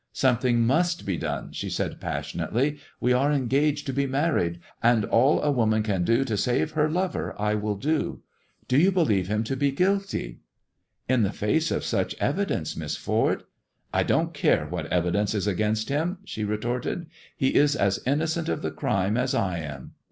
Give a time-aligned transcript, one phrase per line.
[0.13, 5.39] "Something must be done," she said passionately." We are engaged to be married, and all
[5.43, 8.23] a woman can do to save her lover I will do.
[8.67, 10.39] Do you believe him to be guilty ^"
[11.07, 13.43] *' In the face of such evidence, Miss Ford"
[13.93, 17.05] "I don't care what evidence is against him," she re torted;"
[17.37, 19.91] he is as innocent of the crime as I am.